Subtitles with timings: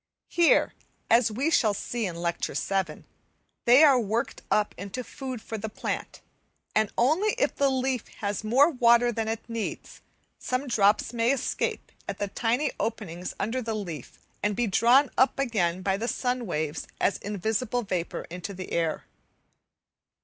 [0.31, 0.73] Here,
[1.11, 3.03] as we shall see in Lecture VII.,
[3.65, 6.21] they are worked up into food for the plant,
[6.73, 10.01] and only if the leaf has more water than it needs,
[10.39, 15.37] some drops may escape at the tiny openings under the leaf, and be drawn up
[15.37, 19.03] again by the sun waves as invisible vapour into the air.